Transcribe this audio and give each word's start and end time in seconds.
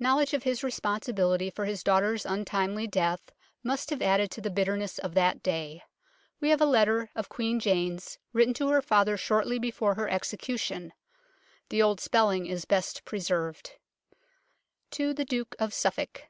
Knowledge 0.00 0.34
of 0.34 0.42
his 0.42 0.64
responsibility 0.64 1.48
for 1.48 1.66
his 1.66 1.84
daughter's 1.84 2.26
untimely 2.26 2.88
death 2.88 3.30
must 3.62 3.90
have 3.90 4.02
added 4.02 4.28
to 4.32 4.40
the 4.40 4.50
bitter 4.50 4.76
ness 4.76 4.98
of 4.98 5.14
that 5.14 5.40
day. 5.40 5.84
We 6.40 6.48
have 6.48 6.60
a 6.60 6.64
letter 6.66 7.10
of 7.14 7.28
Queen 7.28 7.60
Jane's 7.60 8.18
written 8.32 8.54
to 8.54 8.70
her 8.70 8.82
father 8.82 9.16
shortly 9.16 9.60
before 9.60 9.94
her 9.94 10.08
execution; 10.08 10.92
the 11.68 11.80
old 11.80 12.00
spelling 12.00 12.46
is 12.46 12.64
best 12.64 13.04
preserved:" 13.04 13.76
To 14.98 15.14
the 15.14 15.24
Duke 15.24 15.54
of 15.60 15.72
Suffolk. 15.72 16.22